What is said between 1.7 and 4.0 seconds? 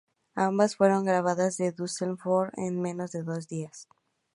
Düsseldorf en menos de dos días.